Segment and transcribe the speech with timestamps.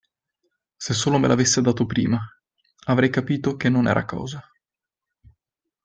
[0.79, 2.17] Se solo me l'avesse dato prima,
[2.85, 4.41] avrei capito che non era cosa.